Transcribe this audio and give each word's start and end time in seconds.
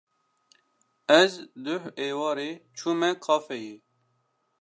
Ez 1.19 1.31
duh 1.63 1.85
êvarê 2.05 2.49
çûme 2.77 3.09
kafeyê. 3.23 3.75